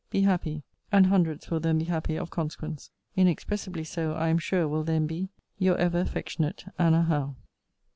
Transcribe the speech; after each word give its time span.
Be 0.09 0.21
happy: 0.21 0.63
and 0.91 1.05
hundreds 1.05 1.51
will 1.51 1.59
then 1.59 1.77
be 1.77 1.83
happy 1.85 2.15
of 2.17 2.31
consequence. 2.31 2.89
Inexpressibly 3.15 3.83
so, 3.83 4.13
I 4.13 4.29
am 4.29 4.39
sure, 4.39 4.67
will 4.67 4.83
then 4.83 5.05
be 5.05 5.29
Your 5.59 5.77
ever 5.77 5.99
affectionate 5.99 6.65
ANNA 6.79 7.03
HOWE. 7.03 7.35